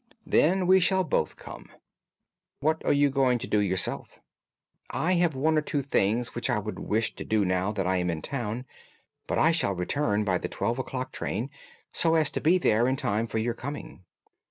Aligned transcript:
"Then 0.25 0.65
we 0.65 0.79
shall 0.79 1.03
both 1.03 1.35
come. 1.35 1.69
What 2.59 2.83
are 2.85 2.91
you 2.91 3.11
going 3.11 3.37
to 3.37 3.45
do 3.47 3.59
yourself?" 3.59 4.19
"I 4.89 5.13
have 5.13 5.35
one 5.35 5.59
or 5.59 5.61
two 5.61 5.83
things 5.83 6.33
which 6.33 6.49
I 6.49 6.57
would 6.57 6.79
wish 6.79 7.13
to 7.17 7.23
do 7.23 7.45
now 7.45 7.71
that 7.73 7.85
I 7.85 7.97
am 7.97 8.09
in 8.09 8.23
town. 8.23 8.65
But 9.27 9.37
I 9.37 9.51
shall 9.51 9.75
return 9.75 10.23
by 10.23 10.39
the 10.39 10.49
twelve 10.49 10.79
o'clock 10.79 11.11
train, 11.11 11.51
so 11.93 12.15
as 12.15 12.31
to 12.31 12.41
be 12.41 12.57
there 12.57 12.87
in 12.87 12.95
time 12.95 13.27
for 13.27 13.37
your 13.37 13.53
coming." 13.53 14.03